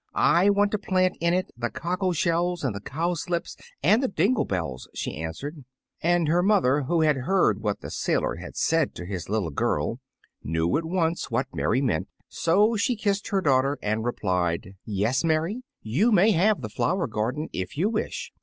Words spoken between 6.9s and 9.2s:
had heard what the sailor had said to